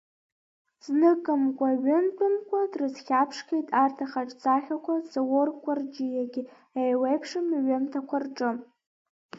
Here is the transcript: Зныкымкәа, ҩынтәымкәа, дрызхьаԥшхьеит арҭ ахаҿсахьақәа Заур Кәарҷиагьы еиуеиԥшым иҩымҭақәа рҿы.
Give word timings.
Зныкымкәа, 0.83 1.69
ҩынтәымкәа, 1.83 2.69
дрызхьаԥшхьеит 2.71 3.67
арҭ 3.83 3.97
ахаҿсахьақәа 4.05 4.95
Заур 5.11 5.49
Кәарҷиагьы 5.63 6.41
еиуеиԥшым 6.81 7.47
иҩымҭақәа 7.57 8.17
рҿы. 8.23 8.51